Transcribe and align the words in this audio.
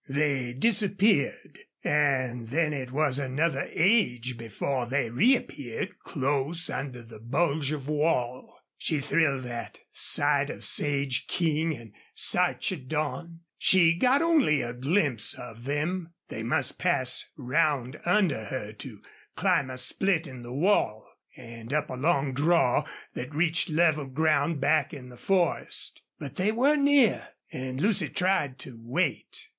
They 0.09 0.53
disappeared, 0.53 1.59
and 1.83 2.47
then 2.47 2.73
it 2.73 2.91
was 2.91 3.19
another 3.19 3.69
age 3.71 4.35
before 4.35 4.87
they 4.87 5.11
reappeared 5.11 5.99
close 5.99 6.71
under 6.71 7.03
the 7.03 7.19
bulge 7.19 7.71
of 7.71 7.87
wall. 7.87 8.57
She 8.79 8.99
thrilled 8.99 9.45
at 9.45 9.79
sight 9.91 10.49
of 10.49 10.63
Sage 10.63 11.27
King 11.27 11.75
and 11.77 11.93
Sarchedon. 12.15 13.41
She 13.59 13.93
got 13.93 14.23
only 14.23 14.63
a 14.63 14.73
glimpse 14.73 15.35
of 15.35 15.65
them. 15.65 16.15
They 16.29 16.41
must 16.41 16.79
pass 16.79 17.23
round 17.37 17.99
under 18.03 18.45
her 18.45 18.73
to 18.73 19.03
climb 19.35 19.69
a 19.69 19.77
split 19.77 20.25
in 20.25 20.41
the 20.41 20.51
wall, 20.51 21.07
and 21.37 21.71
up 21.71 21.91
a 21.91 21.93
long 21.93 22.33
draw 22.33 22.87
that 23.13 23.35
reached 23.35 23.69
level 23.69 24.07
ground 24.07 24.59
back 24.59 24.95
in 24.95 25.09
the 25.09 25.17
forest. 25.17 26.01
But 26.17 26.37
they 26.37 26.51
were 26.51 26.75
near, 26.75 27.27
and 27.51 27.79
Lucy 27.79 28.09
tried 28.09 28.57
to 28.61 28.79
wait. 28.81 29.49